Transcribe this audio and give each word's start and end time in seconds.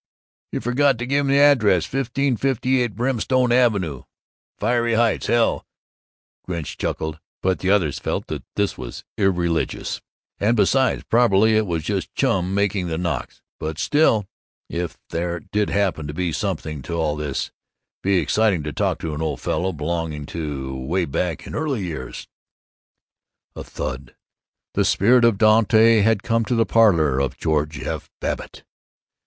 "You 0.51 0.61
forgot 0.61 0.97
to 0.97 1.05
give 1.05 1.25
um 1.25 1.27
the 1.27 1.37
address: 1.37 1.83
1658 1.83 2.95
Brimstone 2.95 3.51
Avenue, 3.51 4.01
Fiery 4.57 4.95
Heights, 4.95 5.27
Hell," 5.27 5.63
Gunch 6.47 6.75
chuckled, 6.79 7.19
but 7.43 7.59
the 7.59 7.69
others 7.69 7.99
felt 7.99 8.25
that 8.25 8.43
this 8.55 8.79
was 8.79 9.03
irreligious. 9.19 10.01
And 10.39 10.57
besides 10.57 11.03
"probably 11.03 11.55
it 11.55 11.67
was 11.67 11.83
just 11.83 12.15
Chum 12.15 12.51
making 12.55 12.87
the 12.87 12.97
knocks, 12.97 13.43
but 13.59 13.77
still, 13.77 14.25
if 14.69 14.97
there 15.11 15.39
did 15.39 15.69
happen 15.69 16.07
to 16.07 16.15
be 16.15 16.31
something 16.31 16.81
to 16.81 16.93
all 16.93 17.15
this, 17.15 17.51
be 18.01 18.17
exciting 18.17 18.63
to 18.63 18.73
talk 18.73 18.97
to 19.01 19.13
an 19.13 19.21
old 19.21 19.39
fellow 19.39 19.71
belonging 19.71 20.25
to 20.33 20.75
way 20.75 21.05
back 21.05 21.45
in 21.45 21.53
early 21.53 21.87
times" 21.93 22.27
A 23.55 23.63
thud. 23.63 24.15
The 24.73 24.83
spirit 24.83 25.23
of 25.23 25.37
Dante 25.37 25.99
had 25.99 26.23
come 26.23 26.43
to 26.45 26.55
the 26.55 26.65
parlor 26.65 27.19
of 27.19 27.37
George 27.37 27.77
F. 27.79 28.09
Babbitt. 28.19 28.63